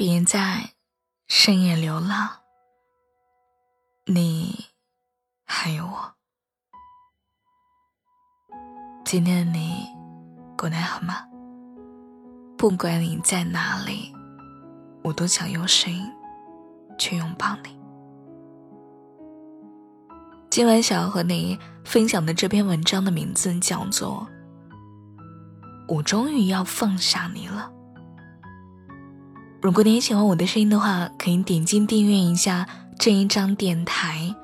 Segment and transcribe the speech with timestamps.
[0.00, 0.74] 别在
[1.26, 2.28] 深夜流浪，
[4.06, 4.66] 你
[5.44, 6.14] 还有我。
[9.04, 9.88] 今天的你
[10.56, 11.26] 过得好吗？
[12.56, 14.14] 不管你在哪里，
[15.02, 16.08] 我都想用声音
[16.96, 17.76] 去拥抱你。
[20.48, 24.28] 今晚想要和你分享的这篇文章的名字叫做
[25.92, 27.72] 《我终于要放下你了》。
[29.60, 34.34] 如果你喜欢我的声音的话，可以点击订阅一下这一张电台。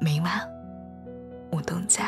[0.00, 0.40] 每晚
[1.50, 2.06] 我都在。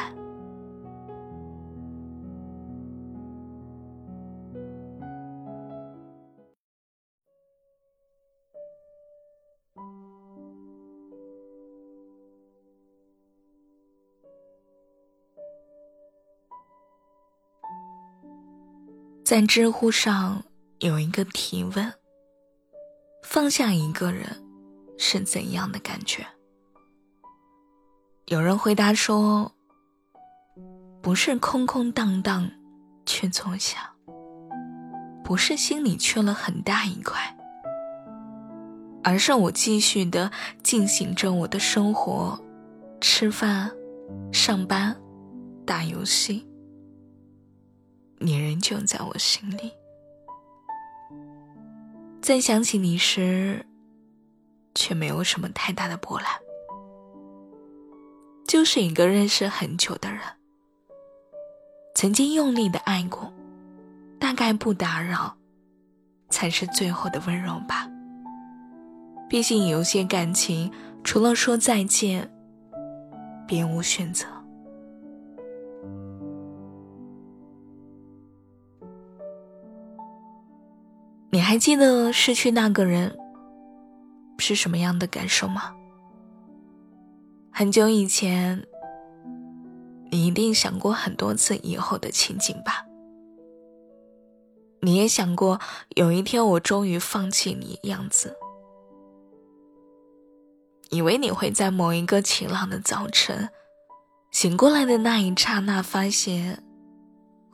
[19.25, 20.43] 在知乎上
[20.81, 22.00] 有一个提问。
[23.41, 24.27] 放下一个人
[24.99, 26.27] 是怎样的感觉？
[28.27, 29.51] 有人回答说
[31.01, 32.51] ：“不是空空荡荡
[33.07, 33.95] 却坐下，
[35.25, 37.35] 不是心里缺了很大一块，
[39.03, 40.31] 而是我继续的
[40.63, 42.39] 进行着我的生活，
[43.01, 43.71] 吃饭、
[44.31, 44.95] 上班、
[45.65, 46.47] 打游戏，
[48.19, 49.73] 你仍旧在我心里。”
[52.31, 53.67] 在想起你时，
[54.77, 56.29] 却没有什么太大的波澜，
[58.47, 60.21] 就是一个认识很久的人，
[61.97, 63.33] 曾经用力的爱过，
[64.21, 65.37] 大概不打扰，
[66.29, 67.91] 才是最后的温柔吧。
[69.29, 70.71] 毕竟有些感情，
[71.03, 72.33] 除了说再见，
[73.45, 74.25] 别无选择。
[81.33, 83.17] 你还记得失去那个人
[84.39, 85.75] 是什么样的感受吗？
[87.53, 88.67] 很久以前，
[90.11, 92.85] 你一定想过很多次以后的情景吧？
[94.81, 98.35] 你也想过有一天我终于放弃你样子，
[100.91, 103.51] 以为你会在某一个晴朗的早晨
[104.33, 106.65] 醒过来的那一刹那，发现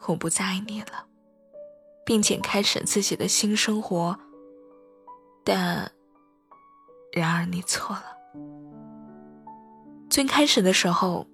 [0.07, 1.06] 我不再爱你了。
[2.07, 4.17] 并且开始自己的新生活，
[5.45, 5.91] 但
[7.13, 8.05] 然而你错了。
[10.09, 11.27] 最开始的时候，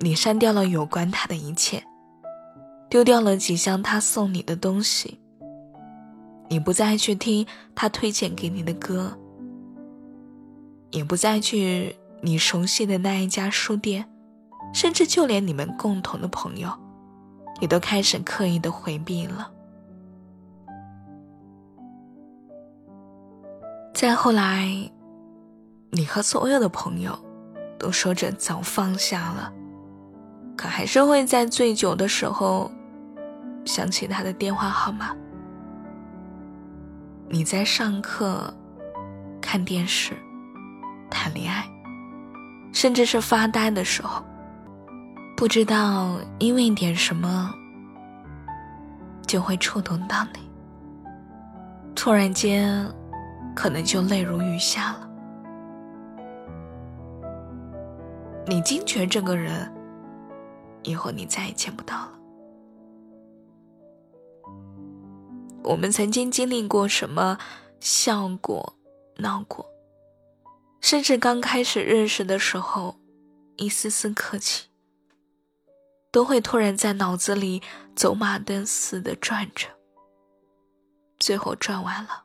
[0.00, 1.80] 你删掉了有关他的一切，
[2.90, 5.20] 丢掉了几箱他送你的东西。
[6.48, 7.46] 你不再去听
[7.76, 9.16] 他推荐给你的歌，
[10.90, 14.04] 也不再去你熟悉的那一家书店，
[14.74, 16.68] 甚至就连你们共同的朋友，
[17.60, 19.52] 也都开始刻意的回避了。
[23.94, 24.68] 再后来，
[25.92, 27.16] 你和所有的朋友
[27.78, 29.52] 都说着早放下了，
[30.56, 32.70] 可还是会在醉酒的时候
[33.64, 35.14] 想起他的电话号码。
[37.28, 38.52] 你在上课、
[39.40, 40.12] 看电视、
[41.08, 41.64] 谈恋爱，
[42.72, 44.24] 甚至是发呆的时候，
[45.36, 47.54] 不知道因为点什么
[49.24, 50.40] 就会触动到你，
[51.94, 52.84] 突然间。
[53.54, 55.10] 可能就泪如雨下了。
[58.46, 59.72] 你惊觉这个人，
[60.82, 62.12] 以后你再也见不到了。
[65.62, 67.38] 我们曾经经历过什么，
[67.80, 68.76] 笑过、
[69.16, 69.64] 闹过，
[70.82, 72.96] 甚至刚开始认识的时候，
[73.56, 74.68] 一丝丝客气，
[76.12, 77.62] 都会突然在脑子里
[77.96, 79.68] 走马灯似的转着，
[81.18, 82.23] 最后转完了。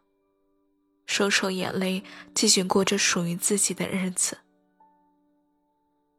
[1.10, 2.04] 收收眼泪，
[2.36, 4.38] 继续过着属于自己的日子。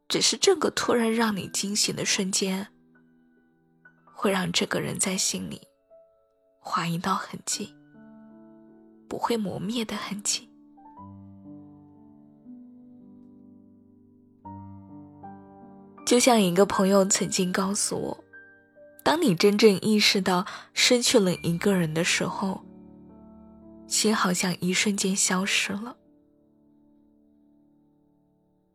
[0.09, 2.67] 只是这个突然让你惊醒的瞬间，
[4.13, 5.61] 会让这个人在心里
[6.59, 7.73] 划一道痕迹，
[9.07, 10.49] 不会磨灭的痕迹。
[16.05, 18.23] 就像一个朋友曾经告诉我，
[19.05, 22.65] 当你真正意识到失去了一个人的时候。
[23.91, 25.97] 心好像一瞬间消失了。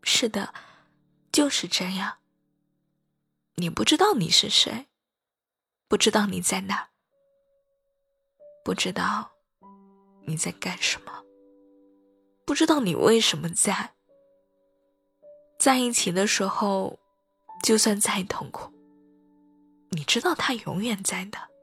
[0.02, 0.52] 是的，
[1.32, 2.18] 就是这样。
[3.54, 4.86] 你不知道你是谁，
[5.88, 6.90] 不知道你在哪，
[8.62, 9.32] 不知道
[10.26, 11.24] 你在干什么，
[12.44, 13.94] 不知道你为什么在。
[15.58, 16.98] 在一起的时候，
[17.64, 18.70] 就算再痛苦，
[19.88, 21.55] 你知道他永远在的。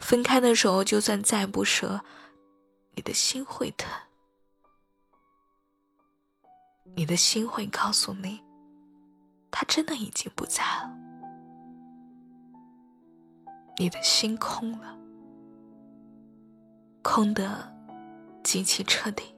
[0.00, 2.00] 分开的时候，就算再不舍，
[2.96, 3.88] 你的心会疼，
[6.96, 8.40] 你的心会告诉你，
[9.50, 10.90] 他真的已经不在了，
[13.78, 14.98] 你的心空了，
[17.02, 17.72] 空的
[18.42, 19.34] 极其彻底。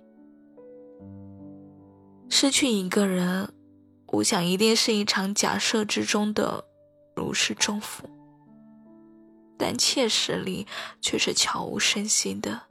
[2.31, 3.53] 失去一个人，
[4.07, 6.65] 我想一定是一场假设之中的
[7.15, 8.09] 如释重负。
[9.63, 10.67] 但切实里
[11.01, 12.63] 却是悄无声息的，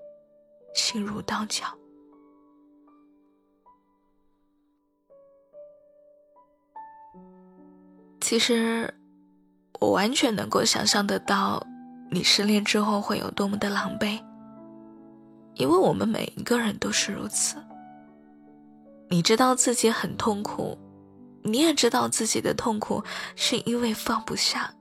[0.75, 1.73] 心如刀绞。
[8.19, 8.93] 其实，
[9.79, 11.65] 我完全能够想象得到，
[12.11, 14.21] 你失恋之后会有多么的狼狈，
[15.53, 17.55] 因为我们每一个人都是如此。
[19.09, 20.77] 你知道自己很痛苦，
[21.41, 23.01] 你也知道自己的痛苦
[23.37, 24.73] 是因为放不下。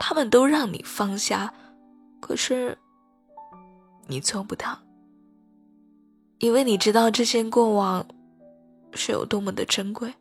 [0.00, 1.52] 他们都让你放下，
[2.20, 2.76] 可是
[4.08, 4.76] 你做不到，
[6.38, 8.04] 因为你知道这些过往
[8.94, 10.12] 是有多么的珍贵。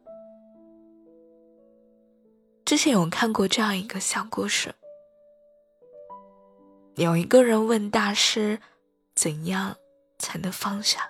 [2.66, 4.76] 之前有看过这样一个小故事，
[6.98, 8.60] 有一个人问大师，
[9.16, 9.78] 怎样
[10.20, 11.10] 才能放下？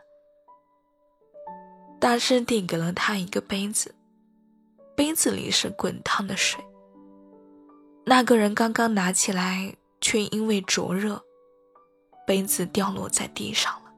[1.99, 3.93] 大师递给了他一个杯子，
[4.95, 6.63] 杯子里是滚烫的水。
[8.09, 11.21] 那个人刚刚拿起来，却因为灼热，
[12.25, 13.91] 杯子掉落在地上了。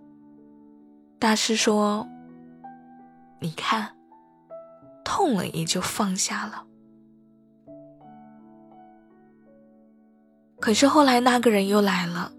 [1.18, 2.06] 大师说
[3.40, 3.96] ：“你看，
[5.06, 6.66] 痛了也就放下了。”
[10.60, 12.34] 可是后来那个人又来了，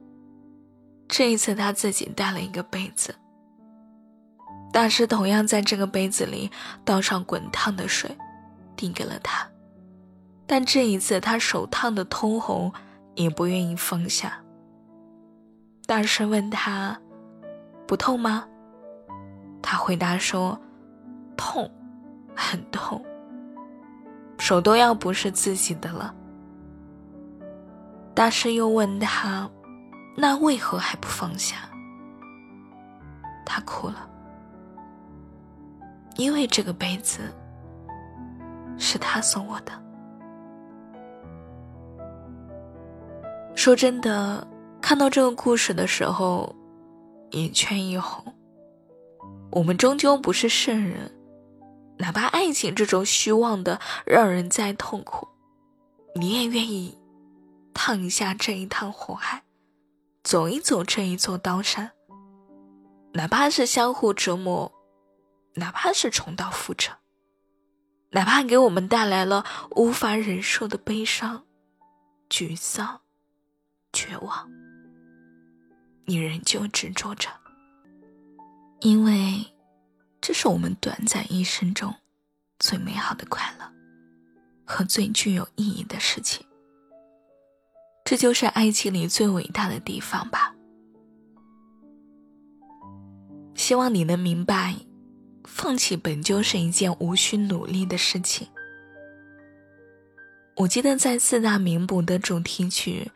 [1.08, 3.14] 这一次他自己带了一个杯子。
[4.74, 6.50] 大师同样在这个杯子里
[6.84, 8.14] 倒上滚烫的水，
[8.76, 9.48] 递给了他。
[10.52, 12.70] 但这一次，他手烫的通红，
[13.14, 14.38] 也不愿意放下。
[15.86, 17.00] 大师问他
[17.88, 18.46] ：“不痛吗？”
[19.62, 20.60] 他回答说
[21.38, 21.70] ：“痛，
[22.36, 23.02] 很痛，
[24.38, 26.14] 手都要不是自己的了。”
[28.12, 29.48] 大师又问他
[30.14, 31.56] ：“那为何还不放下？”
[33.46, 34.06] 他哭了，
[36.16, 37.20] 因为这个杯子
[38.76, 39.72] 是他送我的。
[43.62, 44.44] 说真的，
[44.80, 46.52] 看到这个故事的时候，
[47.30, 48.34] 眼圈一红。
[49.52, 51.16] 我们终究不是圣人，
[51.98, 55.28] 哪怕爱情这种虚妄的让人再痛苦，
[56.16, 56.98] 你也愿意
[57.72, 59.44] 趟一下这一趟火海，
[60.24, 61.92] 走一走这一座刀山。
[63.12, 64.72] 哪怕是相互折磨，
[65.54, 66.94] 哪怕是重蹈覆辙，
[68.10, 69.44] 哪怕给我们带来了
[69.76, 71.44] 无法忍受的悲伤、
[72.28, 73.01] 沮丧。
[73.92, 74.50] 绝望，
[76.06, 77.28] 你仍旧执着着，
[78.80, 79.44] 因为
[80.20, 81.94] 这是我们短暂一生中
[82.58, 83.70] 最美好的快乐
[84.64, 86.44] 和最具有意义的事情。
[88.04, 90.54] 这就是爱情里最伟大的地方吧。
[93.54, 94.74] 希望你能明白，
[95.44, 98.48] 放弃本就是一件无需努力的事情。
[100.56, 103.10] 我记得在四大名捕的主题曲。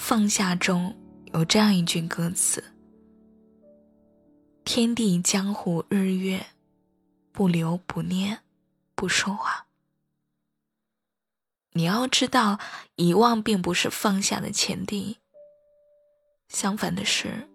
[0.00, 0.96] 放下中
[1.34, 2.62] 有这样一句歌词
[4.64, 6.46] ：“天地江湖日月，
[7.32, 8.38] 不留不念，
[8.94, 9.66] 不说话。”
[11.74, 12.60] 你要知道，
[12.94, 15.18] 遗忘并不是放下的前提。
[16.48, 17.48] 相反的是，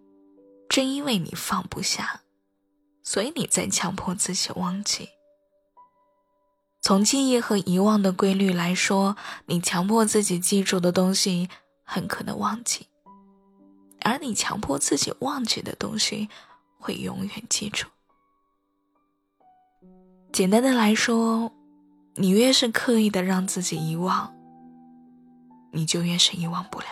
[0.68, 2.20] 正因为你放不下，
[3.02, 5.08] 所以你在强迫自己忘记。
[6.82, 11.48] 从记忆和遗忘的规律来说，你强迫自己记住的东西。
[11.94, 12.88] 很可能忘记，
[14.00, 16.28] 而你强迫自己忘记的东西，
[16.76, 17.86] 会永远记住。
[20.32, 21.52] 简单的来说，
[22.16, 24.34] 你越是刻意的让自己遗忘，
[25.70, 26.86] 你就越是遗忘不了。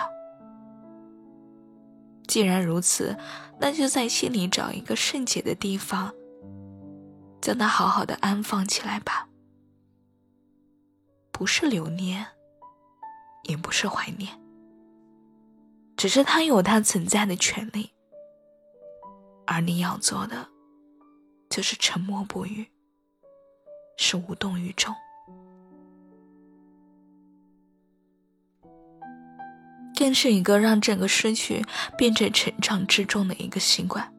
[2.28, 3.18] 既然如此，
[3.58, 6.14] 那就在心里找一个圣洁的地方，
[7.40, 9.26] 将它好好的安放起来吧。
[11.32, 12.24] 不是留念，
[13.42, 14.40] 也不是怀念。
[16.02, 17.88] 只是他有他存在的权利，
[19.46, 20.48] 而你要做的，
[21.48, 22.66] 就是沉默不语，
[23.96, 24.92] 是无动于衷，
[29.96, 31.64] 更是一个让整个失去
[31.96, 34.12] 变成成长之中的一个习惯。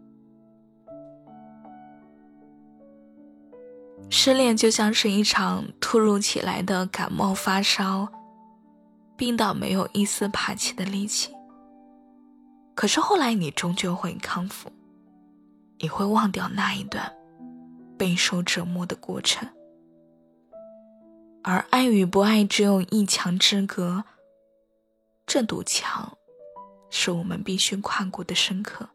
[4.09, 8.07] 失恋就像是一场突如其来的感冒发烧，
[9.17, 11.29] 病到没有一丝爬起的力气。
[12.75, 14.71] 可是后来你终究会康复，
[15.79, 17.13] 你会忘掉那一段
[17.97, 19.47] 备受折磨的过程。
[21.43, 24.05] 而爱与不爱只有一墙之隔，
[25.25, 26.17] 这堵墙
[26.89, 28.89] 是我们必须跨过的深刻、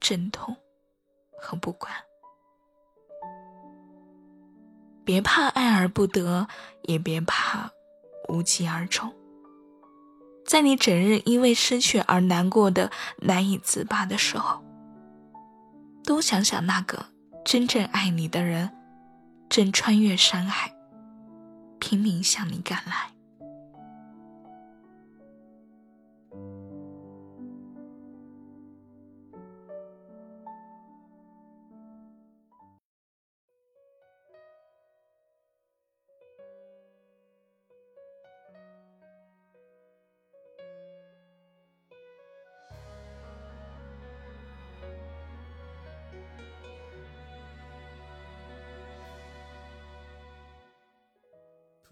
[0.00, 0.56] 阵痛
[1.40, 1.92] 和不管。
[5.04, 6.46] 别怕爱而不得，
[6.82, 7.70] 也别怕
[8.28, 9.12] 无疾而终。
[10.44, 14.62] 在你整日因为失去而难过的难以自拔的时候，
[16.04, 17.06] 多想想那个
[17.44, 18.70] 真正爱你的人，
[19.48, 20.72] 正穿越山海，
[21.78, 23.10] 拼命向你赶来。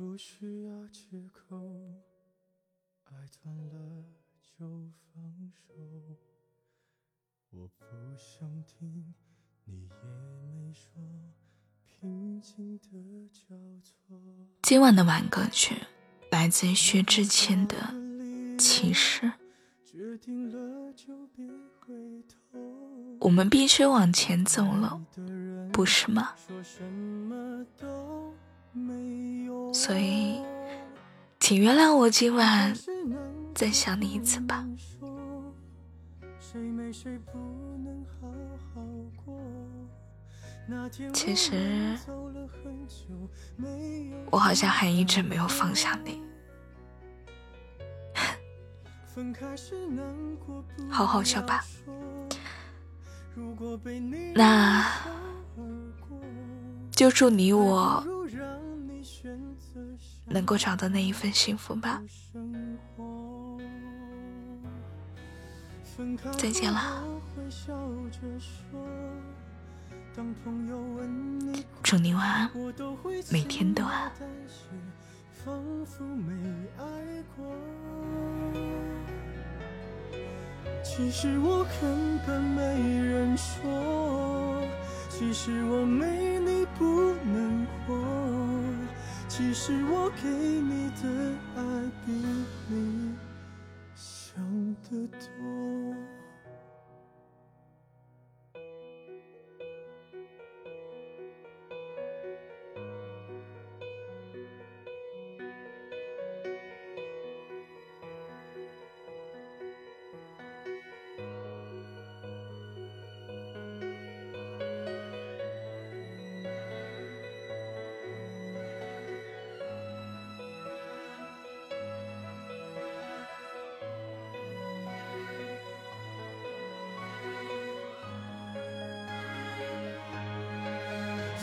[0.01, 1.61] 不需要借口，
[3.05, 4.03] 爱断了
[4.41, 4.67] 就
[5.13, 5.75] 放手。
[7.51, 7.85] 我不
[8.17, 9.13] 想听，
[9.67, 11.03] 你也没说，
[11.85, 12.89] 平静的
[13.31, 14.19] 交错。
[14.63, 15.77] 今晚的晚歌曲
[16.31, 17.77] 来自薛之谦的
[18.59, 19.27] 《其实》。
[23.21, 24.99] 我们必须往前走了，
[25.71, 26.35] 不是吗？
[29.73, 30.41] 所以，
[31.39, 32.75] 请原谅我今晚
[33.55, 34.67] 再想你一次吧。
[41.13, 41.97] 其实，
[44.31, 46.23] 我好像还一直没有放下你。
[50.89, 51.65] 好好笑吧。
[54.35, 54.85] 那
[57.01, 58.05] 就祝你我。
[60.27, 62.03] 能够找到那一份幸福吧。
[66.37, 67.03] 再见了，
[71.83, 72.51] 祝你晚安，
[73.31, 74.13] 每天都安。
[80.85, 82.63] 其实我根本没
[83.01, 84.60] 人说，
[85.21, 87.95] 其实我没你不能活。
[89.29, 91.63] 其实我给你的爱
[92.07, 92.13] 比
[92.69, 93.15] 你
[93.95, 94.43] 想
[94.83, 96.20] 的多。